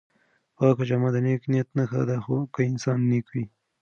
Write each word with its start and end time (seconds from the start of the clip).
پاکه 0.55 0.83
جامه 0.89 1.09
د 1.13 1.17
نېک 1.25 1.43
نیت 1.51 1.69
نښه 1.77 2.01
ده 2.09 2.17
خو 2.23 2.37
که 2.53 2.59
انسان 2.69 2.99
نېک 3.09 3.25
وي. 3.33 3.45